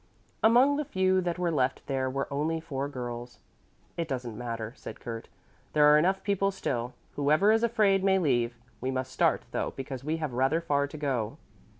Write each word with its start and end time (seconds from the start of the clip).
Among 0.41 0.77
the 0.77 0.83
few 0.83 1.21
that 1.21 1.37
were 1.37 1.51
left 1.51 1.85
there 1.85 2.09
were 2.09 2.27
only 2.33 2.59
four 2.59 2.89
girls. 2.89 3.37
"It 3.97 4.07
doesn't 4.07 4.35
matter," 4.35 4.73
said 4.75 4.99
Kurt. 4.99 5.27
"There 5.73 5.85
are 5.85 5.99
enough 5.99 6.23
people 6.23 6.49
still. 6.49 6.95
Whoever 7.15 7.51
is 7.51 7.61
afraid 7.61 8.03
may 8.03 8.17
leave. 8.17 8.55
We 8.81 8.89
must 8.89 9.11
start, 9.13 9.43
though, 9.51 9.73
because 9.75 10.03
we 10.03 10.17
have 10.17 10.33
rather 10.33 10.59
far 10.59 10.87
to 10.87 10.97
go. 10.97 11.37